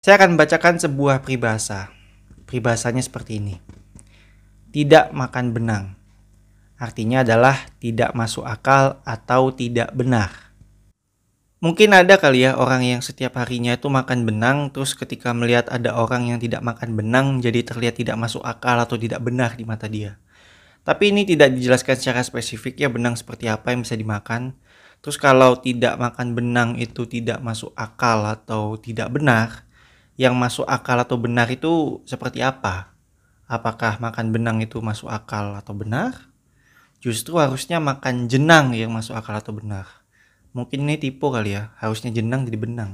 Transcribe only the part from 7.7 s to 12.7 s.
tidak masuk akal atau tidak benar. Mungkin ada kali ya